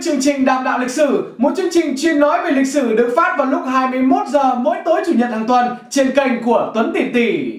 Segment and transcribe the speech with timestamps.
[0.00, 2.96] với chương trình Đàm đạo lịch sử, một chương trình chuyên nói về lịch sử
[2.96, 6.70] được phát vào lúc 21 giờ mỗi tối chủ nhật hàng tuần trên kênh của
[6.74, 7.52] Tuấn Tỷ Tỷ.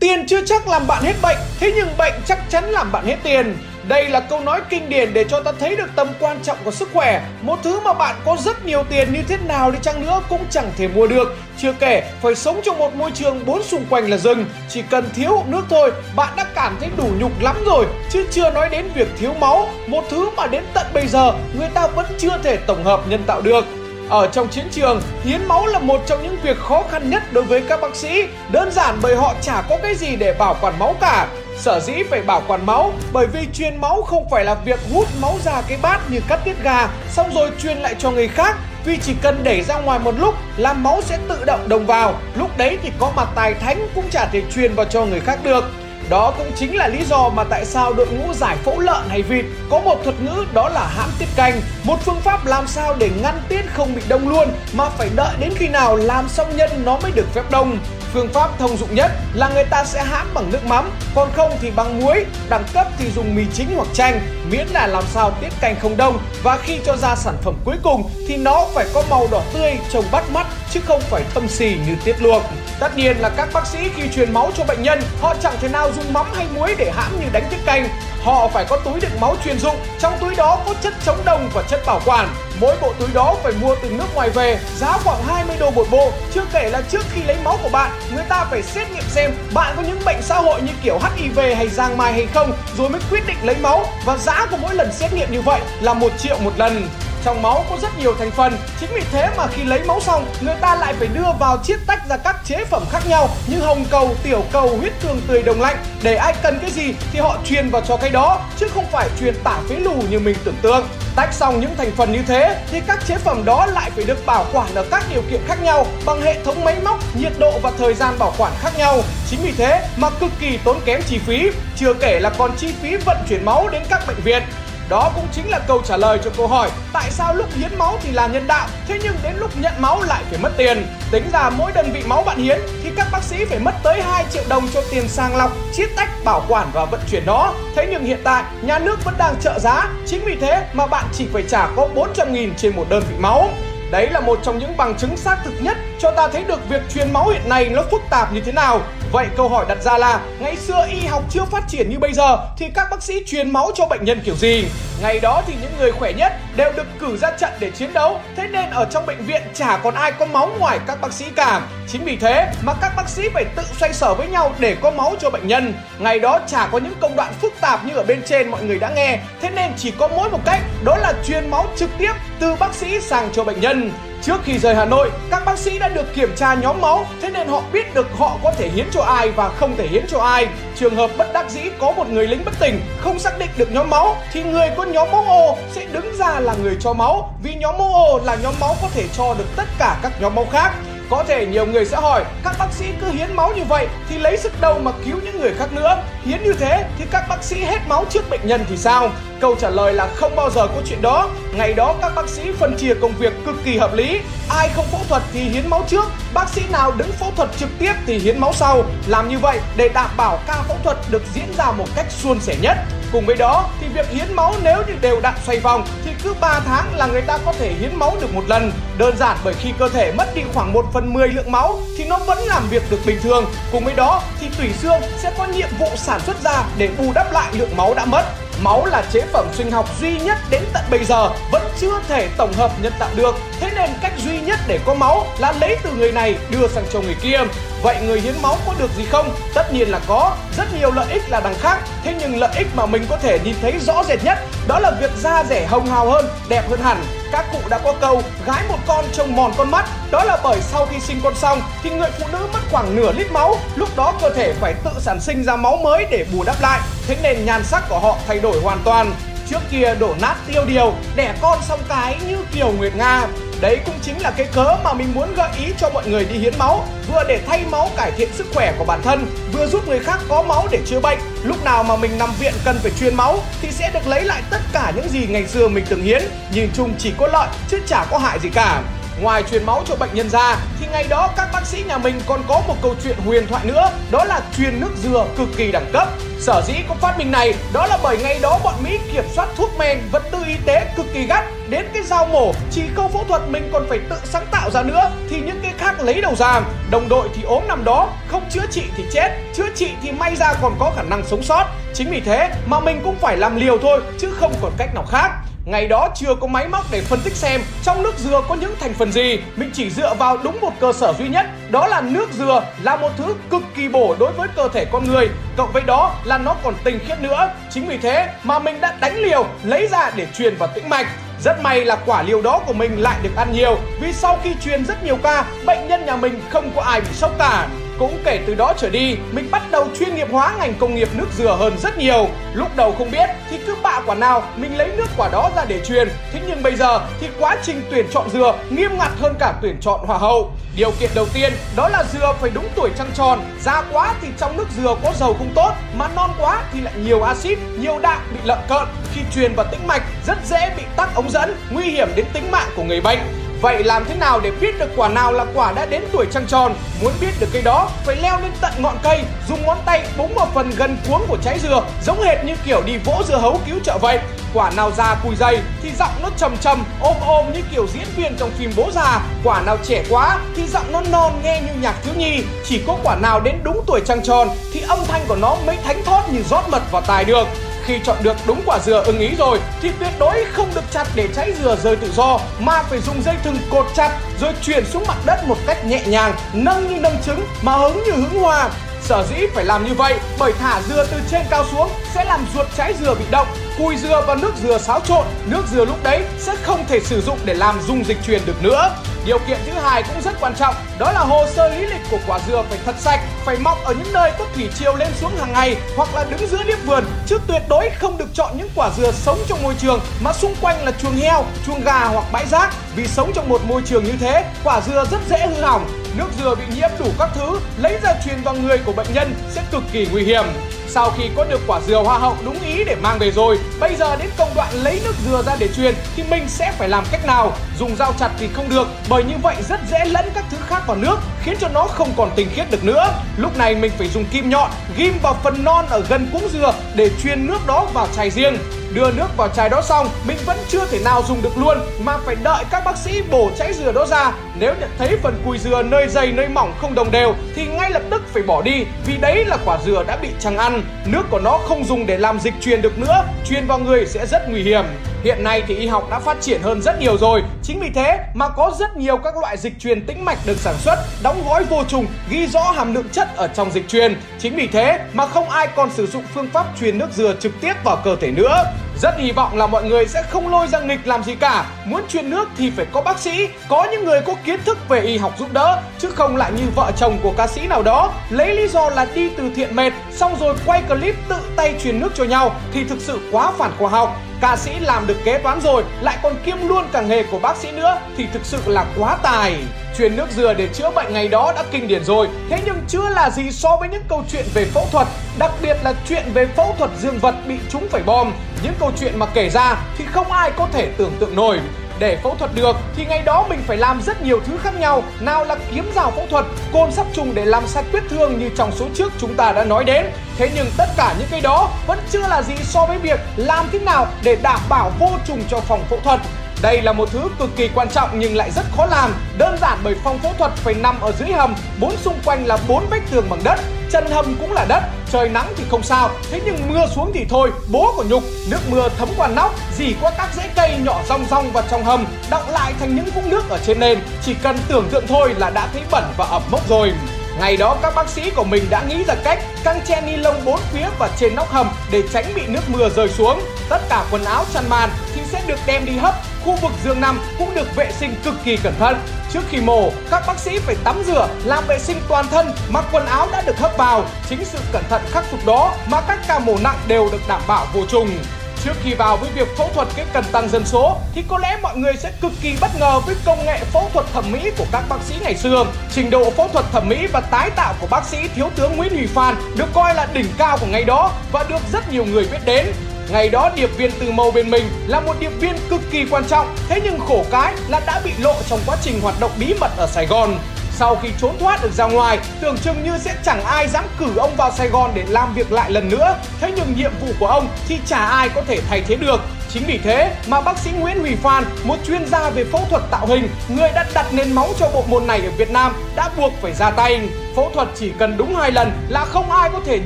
[0.00, 3.16] Tiền chưa chắc làm bạn hết bệnh, thế nhưng bệnh chắc chắn làm bạn hết
[3.22, 3.56] tiền.
[3.88, 6.70] Đây là câu nói kinh điển để cho ta thấy được tầm quan trọng của
[6.70, 7.22] sức khỏe.
[7.42, 10.44] Một thứ mà bạn có rất nhiều tiền như thế nào đi chăng nữa cũng
[10.50, 11.36] chẳng thể mua được.
[11.58, 15.08] Chưa kể phải sống trong một môi trường bốn xung quanh là rừng, chỉ cần
[15.14, 17.86] thiếu nước thôi, bạn đã cảm thấy đủ nhục lắm rồi.
[18.10, 21.68] Chứ chưa nói đến việc thiếu máu, một thứ mà đến tận bây giờ người
[21.74, 23.64] ta vẫn chưa thể tổng hợp nhân tạo được.
[24.08, 27.44] Ở trong chiến trường, hiến máu là một trong những việc khó khăn nhất đối
[27.44, 30.78] với các bác sĩ, đơn giản bởi họ chả có cái gì để bảo quản
[30.78, 31.28] máu cả.
[31.58, 35.08] Sở dĩ phải bảo quản máu bởi vì truyền máu không phải là việc hút
[35.22, 38.56] máu ra cái bát như cắt tiết gà xong rồi truyền lại cho người khác.
[38.84, 42.14] Vì chỉ cần đẩy ra ngoài một lúc là máu sẽ tự động đồng vào.
[42.34, 45.38] Lúc đấy thì có mặt tài thánh cũng chả thể truyền vào cho người khác
[45.44, 45.64] được
[46.08, 49.22] đó cũng chính là lý do mà tại sao đội ngũ giải phẫu lợn hay
[49.22, 52.94] vịt có một thuật ngữ đó là hãm tiết canh, một phương pháp làm sao
[52.98, 56.56] để ngăn tiết không bị đông luôn mà phải đợi đến khi nào làm xong
[56.56, 57.78] nhân nó mới được phép đông.
[58.12, 61.52] Phương pháp thông dụng nhất là người ta sẽ hãm bằng nước mắm, còn không
[61.60, 65.30] thì bằng muối, đẳng cấp thì dùng mì chính hoặc chanh, miễn là làm sao
[65.30, 68.86] tiết canh không đông và khi cho ra sản phẩm cuối cùng thì nó phải
[68.94, 70.46] có màu đỏ tươi trông bắt mắt
[70.76, 72.42] chứ không phải thâm xì như tiết luộc.
[72.80, 75.68] Tất nhiên là các bác sĩ khi truyền máu cho bệnh nhân, họ chẳng thể
[75.68, 77.88] nào dùng mắm hay muối để hãm như đánh tiết canh.
[78.22, 81.50] Họ phải có túi đựng máu chuyên dụng, trong túi đó có chất chống đông
[81.54, 82.28] và chất bảo quản.
[82.60, 85.86] Mỗi bộ túi đó phải mua từ nước ngoài về, giá khoảng 20 đô một
[85.90, 86.12] bộ.
[86.34, 89.32] Chưa kể là trước khi lấy máu của bạn, người ta phải xét nghiệm xem
[89.54, 92.88] bạn có những bệnh xã hội như kiểu HIV hay giang mai hay không, rồi
[92.88, 93.86] mới quyết định lấy máu.
[94.04, 96.88] Và giá của mỗi lần xét nghiệm như vậy là một triệu một lần.
[97.26, 100.26] Trong máu có rất nhiều thành phần, chính vì thế mà khi lấy máu xong,
[100.40, 103.60] người ta lại phải đưa vào chiết tách ra các chế phẩm khác nhau như
[103.60, 107.18] hồng cầu, tiểu cầu, huyết tương tươi đông lạnh để ai cần cái gì thì
[107.20, 110.36] họ truyền vào cho cái đó chứ không phải truyền tả phế lù như mình
[110.44, 110.88] tưởng tượng.
[111.16, 114.26] Tách xong những thành phần như thế thì các chế phẩm đó lại phải được
[114.26, 117.58] bảo quản ở các điều kiện khác nhau bằng hệ thống máy móc, nhiệt độ
[117.62, 119.00] và thời gian bảo quản khác nhau.
[119.30, 122.74] Chính vì thế mà cực kỳ tốn kém chi phí, chưa kể là còn chi
[122.82, 124.42] phí vận chuyển máu đến các bệnh viện.
[124.88, 127.98] Đó cũng chính là câu trả lời cho câu hỏi Tại sao lúc hiến máu
[128.02, 130.86] thì là nhân đạo Thế nhưng đến lúc nhận máu lại phải mất tiền.
[131.10, 134.02] Tính ra mỗi đơn vị máu bạn hiến Thì các bác sĩ phải mất tới
[134.02, 137.52] 2 triệu đồng cho tiền sàng lọc Chiết tách, bảo quản và vận chuyển nó.
[137.76, 141.04] Thế nhưng hiện tại nhà nước vẫn đang trợ giá Chính vì thế mà bạn
[141.12, 143.48] chỉ phải trả có 400 nghìn trên một đơn vị máu.
[143.90, 146.80] Đấy là một trong những bằng chứng xác thực nhất cho ta thấy được việc
[146.94, 148.80] truyền máu hiện nay nó phức tạp như thế nào.
[149.12, 152.12] Vậy câu hỏi đặt ra là, ngày xưa y học chưa phát triển như bây
[152.12, 154.64] giờ thì các bác sĩ truyền máu cho bệnh nhân kiểu gì?
[155.02, 158.20] Ngày đó thì những người khỏe nhất đều được cử ra trận để chiến đấu.
[158.36, 161.24] Thế nên ở trong bệnh viện chả còn ai có máu ngoài các bác sĩ
[161.36, 161.60] cả.
[161.88, 164.90] Chính vì thế mà các bác sĩ phải tự xoay sở với nhau để có
[164.90, 165.74] máu cho bệnh nhân.
[165.98, 168.78] Ngày đó chả có những công đoạn phức tạp như ở bên trên mọi người
[168.78, 169.18] đã nghe.
[169.40, 172.74] Thế nên chỉ có mỗi một cách, đó là truyền máu trực tiếp từ bác
[172.74, 173.92] sĩ sang cho bệnh nhân.
[174.26, 177.30] Trước khi rời Hà Nội, các bác sĩ đã được kiểm tra nhóm máu, thế
[177.30, 180.20] nên họ biết được họ có thể hiến cho ai và không thể hiến cho
[180.20, 180.48] ai.
[180.76, 183.72] Trường hợp bất đắc dĩ có một người lính bất tỉnh, không xác định được
[183.72, 187.34] nhóm máu, thì người có nhóm máu O sẽ đứng ra là người cho máu,
[187.42, 190.34] vì nhóm máu O là nhóm máu có thể cho được tất cả các nhóm
[190.34, 190.72] máu khác.
[191.10, 194.18] Có thể nhiều người sẽ hỏi Các bác sĩ cứ hiến máu như vậy Thì
[194.18, 197.44] lấy sức đâu mà cứu những người khác nữa Hiến như thế thì các bác
[197.44, 199.10] sĩ hết máu trước bệnh nhân thì sao
[199.40, 202.42] Câu trả lời là không bao giờ có chuyện đó Ngày đó các bác sĩ
[202.58, 205.84] phân chia công việc cực kỳ hợp lý Ai không phẫu thuật thì hiến máu
[205.88, 206.04] trước
[206.34, 209.60] Bác sĩ nào đứng phẫu thuật trực tiếp thì hiến máu sau Làm như vậy
[209.76, 212.76] để đảm bảo ca phẫu thuật được diễn ra một cách suôn sẻ nhất
[213.12, 216.34] Cùng với đó thì việc hiến máu nếu như đều đặn xoay vòng thì cứ
[216.40, 218.72] 3 tháng là người ta có thể hiến máu được một lần.
[218.98, 222.04] Đơn giản bởi khi cơ thể mất đi khoảng 1 phần 10 lượng máu thì
[222.04, 223.44] nó vẫn làm việc được bình thường.
[223.72, 227.12] Cùng với đó thì tủy xương sẽ có nhiệm vụ sản xuất ra để bù
[227.14, 228.24] đắp lại lượng máu đã mất.
[228.62, 232.28] Máu là chế phẩm sinh học duy nhất đến tận bây giờ vẫn chưa thể
[232.36, 233.34] tổng hợp nhân tạo được.
[233.60, 236.84] Thế nên cách duy nhất để có máu là lấy từ người này đưa sang
[236.92, 237.38] cho người kia.
[237.82, 239.34] Vậy người hiến máu có được gì không?
[239.54, 241.78] Tất nhiên là có, rất nhiều lợi ích là đằng khác.
[242.04, 244.38] Thế nhưng lợi ích mà mình có thể nhìn thấy rõ rệt nhất
[244.68, 247.04] đó là việc da rẻ hồng hào hơn, đẹp hơn hẳn.
[247.32, 249.84] Các cụ đã có câu gái một con trông mòn con mắt.
[250.10, 253.12] Đó là bởi sau khi sinh con xong thì người phụ nữ mất khoảng nửa
[253.12, 253.56] lít máu.
[253.76, 256.80] Lúc đó cơ thể phải tự sản sinh ra máu mới để bù đắp lại.
[257.06, 259.14] Thế nên nhan sắc của họ thay đổi hoàn toàn.
[259.50, 263.26] Trước kia đổ nát tiêu điều, đẻ con xong cái như Kiều Nguyệt Nga.
[263.60, 266.38] Đấy cũng chính là cái cớ mà mình muốn gợi ý cho mọi người đi
[266.38, 269.88] hiến máu, Vừa để thay máu cải thiện sức khỏe của bản thân, Vừa giúp
[269.88, 271.18] người khác có máu để chữa bệnh.
[271.44, 274.42] Lúc nào mà mình nằm viện cần phải truyền máu Thì sẽ được lấy lại
[274.50, 276.22] tất cả những gì ngày xưa mình từng hiến
[276.52, 278.82] Nhìn chung chỉ có lợi chứ chả có hại gì cả.
[279.20, 282.20] Ngoài truyền máu cho bệnh nhân ra thì ngày đó các bác sĩ nhà mình
[282.26, 285.72] còn có một câu chuyện huyền thoại nữa, đó là truyền nước dừa cực kỳ
[285.72, 286.08] đẳng cấp.
[286.40, 289.48] Sở dĩ có phát minh này đó là bởi ngày đó bọn Mỹ kiểm soát
[289.56, 291.44] thuốc men, vật tư y tế cực kỳ gắt.
[291.68, 294.82] Đến cái dao mổ, chỉ câu phẫu thuật mình còn phải tự sáng tạo ra
[294.82, 296.60] nữa Thì những cái khác lấy đầu ra.
[296.90, 300.36] Đồng đội thì ốm nằm đó, không chữa trị thì chết Chữa trị thì may
[300.36, 301.64] ra còn có khả năng sống sót.
[301.94, 305.04] Chính vì thế mà mình cũng phải làm liều thôi chứ không còn cách nào
[305.10, 305.30] khác.
[305.66, 308.74] Ngày đó chưa có máy móc để phân tích xem trong nước dừa có những
[308.80, 309.38] thành phần gì.
[309.56, 312.96] Mình chỉ dựa vào đúng một cơ sở duy nhất, Đó là nước dừa, là
[312.96, 315.28] một thứ cực kỳ bổ đối với cơ thể con người.
[315.56, 317.50] Cộng với đó là nó còn tinh khiết nữa.
[317.70, 321.06] Chính vì thế mà mình đã đánh liều, lấy ra để truyền vào tĩnh mạch.
[321.44, 324.50] Rất may là quả liều đó của mình lại được ăn nhiều, Vì sau khi
[324.64, 328.18] truyền rất nhiều ca, Bệnh nhân nhà mình không có ai bị sốc cả cũng
[328.24, 331.26] kể từ đó trở đi, mình bắt đầu chuyên nghiệp hóa ngành công nghiệp nước
[331.36, 332.28] dừa hơn rất nhiều.
[332.54, 335.64] Lúc đầu không biết thì cứ bạ quả nào mình lấy nước quả đó ra
[335.64, 336.08] để truyền.
[336.32, 339.76] Thế nhưng bây giờ thì quá trình tuyển chọn dừa nghiêm ngặt hơn cả tuyển
[339.80, 340.50] chọn hoa hậu.
[340.76, 343.40] Điều kiện đầu tiên đó là dừa phải đúng tuổi trăng tròn.
[343.62, 346.94] Già quá thì trong nước dừa có dầu không tốt, mà non quá thì lại
[346.96, 348.88] nhiều axit, nhiều đạm bị lợn cợn.
[349.14, 352.50] Khi truyền vào tĩnh mạch rất dễ bị tắc ống dẫn, nguy hiểm đến tính
[352.50, 353.18] mạng của người bệnh.
[353.60, 356.46] Vậy làm thế nào để biết được quả nào là quả đã đến tuổi trăng
[356.46, 356.74] tròn?
[357.02, 360.34] Muốn biết được cây đó, phải leo lên tận ngọn cây, dùng ngón tay búng
[360.34, 363.60] vào phần gần cuống của trái dừa, giống hệt như kiểu đi vỗ dưa hấu
[363.66, 364.18] cứu trợ vậy.
[364.54, 368.06] Quả nào già cùi dày thì giọng nó trầm trầm, ôm ôm như kiểu diễn
[368.16, 369.20] viên trong phim bố già.
[369.44, 372.42] Quả nào trẻ quá thì giọng nó non nghe như nhạc thiếu nhi.
[372.64, 375.76] Chỉ có quả nào đến đúng tuổi trăng tròn thì âm thanh của nó mới
[375.84, 377.46] thánh thót như rót mật vào tài được.
[377.86, 381.04] Khi chọn được đúng quả dừa ưng ý rồi thì tuyệt đối không được chặt
[381.14, 384.84] để trái dừa rơi tự do mà phải dùng dây thừng cột chặt rồi chuyển
[384.86, 388.42] xuống mặt đất một cách nhẹ nhàng, nâng như nâng trứng mà hứng như hứng
[388.42, 388.70] hoa.
[389.02, 392.46] Sở dĩ phải làm như vậy bởi thả dừa từ trên cao xuống sẽ làm
[392.54, 393.46] ruột trái dừa bị động,
[393.78, 397.20] cùi dừa và nước dừa xáo trộn, nước dừa lúc đấy sẽ không thể sử
[397.20, 398.90] dụng để làm dung dịch truyền được nữa.
[399.26, 402.18] Điều kiện thứ hai cũng rất quan trọng, đó là hồ sơ lý lịch của
[402.26, 405.36] quả dừa phải thật sạch, phải mọc ở những nơi có thủy triều lên xuống
[405.38, 408.68] hàng ngày hoặc là đứng giữa liếp vườn, chứ tuyệt đối không được chọn những
[408.74, 412.24] quả dừa sống trong môi trường mà xung quanh là chuồng heo, chuồng gà hoặc
[412.32, 412.74] bãi rác.
[412.96, 415.86] Vì sống trong một môi trường như thế, quả dừa rất dễ hư hỏng,
[416.16, 419.34] nước dừa bị nhiễm đủ các thứ lấy ra truyền vào người của bệnh nhân
[419.50, 420.44] sẽ cực kỳ nguy hiểm.
[420.88, 423.96] Sau khi có được quả dừa hoa hậu đúng ý để mang về rồi, bây
[423.96, 427.04] giờ đến công đoạn lấy nước dừa ra để truyền thì mình sẽ phải làm
[427.12, 427.52] cách nào?
[427.78, 430.82] Dùng dao chặt thì không được, bởi như vậy rất dễ lẫn các thứ khác
[430.86, 433.08] vào nước, khiến cho nó không còn tinh khiết được nữa.
[433.36, 436.74] Lúc này mình phải dùng kim nhọn ghim vào phần non ở gần cuống dừa
[436.94, 438.58] để truyền nước đó vào chai riêng.
[438.96, 442.16] Đưa nước vào chai đó xong, mình vẫn chưa thể nào dùng được luôn mà
[442.18, 444.32] phải đợi các bác sĩ bổ chảy dừa đó ra.
[444.58, 447.90] Nếu nhận thấy phần cùi dừa nơi dày nơi mỏng không đồng đều thì ngay
[447.90, 450.82] lập tức phải bỏ đi vì đấy là quả dừa đã bị trăng ăn.
[451.06, 454.26] Nước của nó không dùng để làm dịch truyền được nữa, truyền vào người sẽ
[454.26, 454.84] rất nguy hiểm.
[455.24, 458.18] Hiện nay thì y học đã phát triển hơn rất nhiều rồi Chính vì thế
[458.34, 461.64] mà có rất nhiều các loại dịch truyền tĩnh mạch được sản xuất Đóng gói
[461.64, 465.26] vô trùng, ghi rõ hàm lượng chất ở trong dịch truyền Chính vì thế mà
[465.26, 468.30] không ai còn sử dụng phương pháp truyền nước dừa trực tiếp vào cơ thể
[468.30, 468.64] nữa
[469.02, 471.66] rất hy vọng là mọi người sẽ không lôi ra nghịch làm gì cả.
[471.84, 475.00] Muốn truyền nước thì phải có bác sĩ, Có những người có kiến thức về
[475.00, 478.12] y học giúp đỡ, Chứ không lại như vợ chồng của ca sĩ nào đó.
[478.30, 482.00] Lấy lý do là đi từ thiện mệt, Xong rồi quay clip tự tay truyền
[482.00, 484.16] nước cho nhau Thì thực sự quá phản khoa học.
[484.40, 487.56] Ca sĩ làm được kế toán rồi, Lại còn kiêm luôn cả nghề của bác
[487.56, 489.56] sĩ nữa Thì thực sự là quá tài.
[489.98, 492.28] Truyền nước dừa để chữa bệnh ngày đó đã kinh điển rồi.
[492.50, 495.06] Thế nhưng chưa là gì so với những câu chuyện về phẫu thuật,
[495.38, 498.32] Đặc biệt là chuyện về phẫu thuật dương vật bị trúng phải bom.
[498.62, 501.60] Những câu chuyện mà kể ra thì không ai có thể tưởng tượng nổi.
[501.98, 505.02] Để phẫu thuật được thì ngày đó mình phải làm rất nhiều thứ khác nhau.
[505.20, 508.50] Nào là kiếm rào phẫu thuật, côn sắt trùng để làm sạch vết thương như
[508.56, 510.06] trong số trước chúng ta đã nói đến.
[510.38, 513.66] Thế nhưng tất cả những cái đó vẫn chưa là gì so với việc làm
[513.72, 516.20] thế nào để đảm bảo vô trùng cho phòng phẫu thuật
[516.62, 519.14] đây là một thứ cực kỳ quan trọng nhưng lại rất khó làm.
[519.38, 522.58] Đơn giản bởi phòng phẫu thuật phải nằm ở dưới hầm, bốn xung quanh là
[522.68, 523.60] bốn vách tường bằng đất,
[523.90, 524.82] chân hầm cũng là đất.
[525.12, 528.58] Trời nắng thì không sao, thế nhưng mưa xuống thì thôi, bố của nhục, nước
[528.70, 532.06] mưa thấm qua nóc, dì qua các rễ cây nhỏ rong rong vào trong hầm,
[532.30, 533.98] đọng lại thành những vũng nước ở trên nền.
[534.24, 536.92] Chỉ cần tưởng tượng thôi là đã thấy bẩn và ẩm mốc rồi.
[537.38, 540.44] Ngày đó các bác sĩ của mình đã nghĩ ra cách căng che ni lông
[540.44, 543.40] bốn phía và trên nóc hầm để tránh bị nước mưa rơi xuống.
[543.68, 546.14] Tất cả quần áo chăn màn thì sẽ được đem đi hấp.
[546.46, 548.96] Khu vực giường nằm cũng được vệ sinh cực kỳ cẩn thận.
[549.32, 552.84] Trước khi mổ, các bác sĩ phải tắm rửa, làm vệ sinh toàn thân, mặc
[552.92, 554.04] quần áo đã được hấp vào.
[554.28, 557.40] Chính sự cẩn thận khắc phục đó mà các ca mổ nặng đều được đảm
[557.46, 558.18] bảo vô trùng.
[558.64, 561.58] Trước khi vào với việc phẫu thuật cái cần tăng dân số thì có lẽ
[561.62, 564.66] mọi người sẽ cực kỳ bất ngờ với công nghệ phẫu thuật thẩm mỹ của
[564.72, 565.66] các bác sĩ ngày xưa.
[565.92, 568.94] Trình độ phẫu thuật thẩm mỹ và tái tạo của bác sĩ thiếu tướng Nguyễn
[568.94, 572.28] Huy Phan được coi là đỉnh cao của ngày đó và được rất nhiều người
[572.32, 572.66] biết đến.
[573.10, 576.24] Ngày đó điệp viên từ màu bên mình là một điệp viên cực kỳ quan
[576.24, 579.54] trọng, thế nhưng khổ cái là đã bị lộ trong quá trình hoạt động bí
[579.60, 580.38] mật ở Sài Gòn.
[580.72, 584.06] Sau khi trốn thoát được ra ngoài, tưởng chừng như sẽ chẳng ai dám cử
[584.16, 586.18] ông vào Sài Gòn để làm việc lại lần nữa.
[586.40, 589.20] Thế nhưng nhiệm vụ của ông thì chả ai có thể thay thế được.
[589.50, 592.82] Chính vì thế mà bác sĩ Nguyễn Huy Phan, một chuyên gia về phẫu thuật
[592.90, 596.10] tạo hình, người đã đặt nền móng cho bộ môn này ở Việt Nam, đã
[596.16, 597.00] buộc phải ra tay.
[597.36, 599.80] Phẫu thuật chỉ cần đúng hai lần là không ai có thể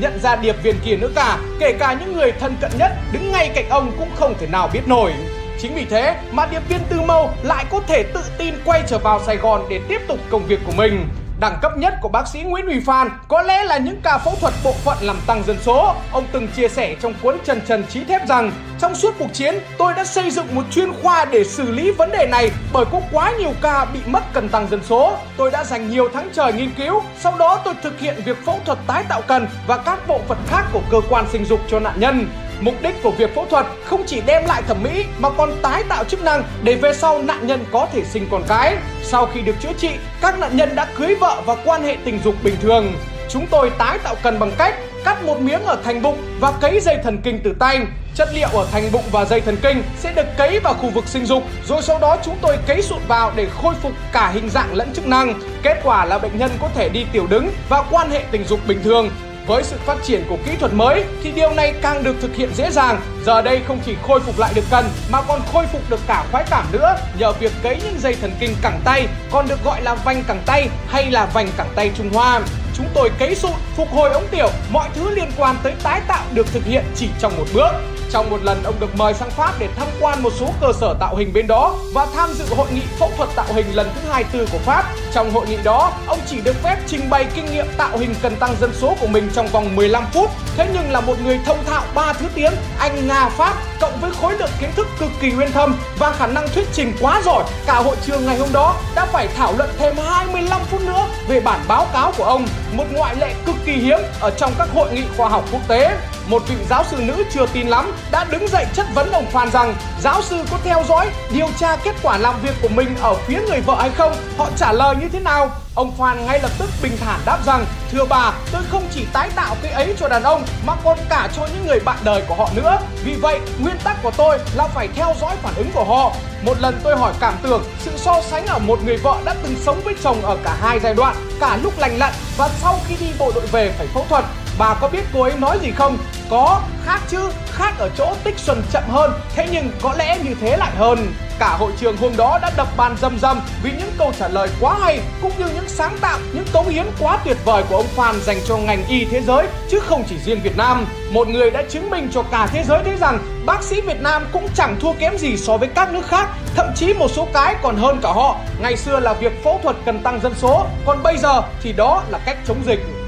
[0.01, 3.33] nhận ra điệp viên kia nữa cả, kể cả những người thân cận nhất đứng
[3.33, 5.13] ngay cạnh ông cũng không thể nào biết nổi.
[5.61, 8.99] Chính vì thế mà điệp viên Tư Mâu lại có thể tự tin quay trở
[8.99, 11.09] vào Sài Gòn để tiếp tục công việc của mình.
[11.41, 14.35] Đẳng cấp nhất của bác sĩ Nguyễn Huy Phan có lẽ là những ca phẫu
[14.41, 15.95] thuật bộ phận làm tăng dân số.
[16.13, 19.55] Ông từng chia sẻ trong cuốn Trần Trần Chí Thép rằng trong suốt cuộc chiến
[19.79, 23.01] tôi đã xây dựng một chuyên khoa để xử lý vấn đề này bởi có
[23.13, 25.17] quá nhiều ca bị mất cần tăng dân số.
[25.37, 28.61] Tôi đã dành nhiều tháng trời nghiên cứu, sau đó tôi thực hiện việc phẫu
[28.65, 31.81] thuật tái tạo cần và các bộ phận khác của cơ quan sinh dục cho
[31.81, 32.29] nạn nhân.
[32.61, 35.83] Mục đích của việc phẫu thuật không chỉ đem lại thẩm mỹ mà còn tái
[35.89, 38.77] tạo chức năng để về sau nạn nhân có thể sinh con cái.
[39.03, 39.91] Sau khi được chữa trị,
[40.21, 42.93] các nạn nhân đã cưới vợ và quan hệ tình dục bình thường.
[43.29, 44.75] Chúng tôi tái tạo cần bằng cách
[45.05, 47.81] cắt một miếng ở thành bụng và cấy dây thần kinh từ tay.
[48.15, 51.05] Chất liệu ở thành bụng và dây thần kinh sẽ được cấy vào khu vực
[51.07, 54.51] sinh dục, rồi sau đó chúng tôi cấy sụn vào để khôi phục cả hình
[54.51, 55.41] dạng lẫn chức năng.
[55.63, 58.61] Kết quả là bệnh nhân có thể đi tiểu đứng và quan hệ tình dục
[58.67, 59.11] bình thường.
[59.47, 62.49] Với sự phát triển của kỹ thuật mới, thì điều này càng được thực hiện
[62.55, 63.01] dễ dàng.
[63.27, 66.25] Giờ đây không chỉ khôi phục lại được cân mà còn khôi phục được cả
[66.33, 69.83] khoái cảm nữa nhờ việc cấy những dây thần kinh cẳng tay còn được gọi
[69.83, 72.41] là vành cẳng tay hay là vành cẳng tay Trung Hoa.
[72.75, 76.25] Chúng tôi cấy sụn, phục hồi ống tiểu, mọi thứ liên quan tới tái tạo
[76.35, 77.71] được thực hiện chỉ trong một bước.
[78.11, 80.95] Trong một lần ông được mời sang Pháp để tham quan một số cơ sở
[81.01, 84.11] tạo hình bên đó và tham dự hội nghị phẫu thuật tạo hình lần thứ
[84.11, 84.85] 24 của Pháp.
[85.13, 88.37] Trong hội nghị đó, ông chỉ được phép trình bày kinh nghiệm tạo hình cần
[88.37, 90.31] tăng dân số của mình trong vòng 15 phút.
[90.57, 94.11] Thế nhưng là một người thông thạo ba thứ tiếng Anh, Nga, Pháp cộng với
[94.21, 97.45] khối lượng kiến thức cực kỳ uyên thâm và khả năng thuyết trình quá giỏi,
[97.67, 101.41] cả hội trường ngày hôm đó đã phải thảo luận thêm 25 phút nữa về
[101.41, 104.93] bản báo cáo của ông, một ngoại lệ cực kỳ hiếm ở trong các hội
[104.93, 105.97] nghị khoa học quốc tế
[106.29, 109.51] một vị giáo sư nữ chưa tin lắm đã đứng dậy chất vấn ông Phan
[109.51, 113.15] rằng giáo sư có theo dõi, điều tra kết quả làm việc của mình ở
[113.15, 114.13] phía người vợ hay không?
[114.39, 115.51] Họ trả lời như thế nào?
[115.81, 119.31] Ông Phan ngay lập tức bình thản đáp rằng Thưa bà, tôi không chỉ tái
[119.35, 122.35] tạo cái ấy cho đàn ông mà còn cả cho những người bạn đời của
[122.35, 122.79] họ nữa.
[123.05, 126.13] Vì vậy, nguyên tắc của tôi là phải theo dõi phản ứng của họ.
[126.43, 129.55] Một lần tôi hỏi cảm tưởng sự so sánh ở một người vợ đã từng
[129.61, 132.97] sống với chồng ở cả hai giai đoạn Cả lúc lành lặn và sau khi
[133.01, 134.25] đi bộ đội về phải phẫu thuật
[134.61, 135.99] Bà có biết cô ấy nói gì không?
[136.31, 140.35] Có, khác chứ, khác ở chỗ tích xuân chậm hơn Thế nhưng có lẽ như
[140.41, 143.91] thế lại hơn Cả hội trường hôm đó đã đập bàn rầm rầm vì những
[143.99, 147.37] câu trả lời quá hay cũng như những sáng tạo, những cống hiến quá tuyệt
[147.45, 150.57] vời của ông Phan dành cho ngành y thế giới chứ không chỉ riêng Việt
[150.57, 150.87] Nam.
[151.11, 154.27] Một người đã chứng minh cho cả thế giới thấy rằng bác sĩ Việt Nam
[154.33, 157.57] cũng chẳng thua kém gì so với các nước khác, thậm chí một số cái
[157.63, 158.37] còn hơn cả họ.
[158.61, 162.03] Ngày xưa là việc phẫu thuật cần tăng dân số, còn bây giờ thì đó
[162.09, 163.00] là cách chống dịch.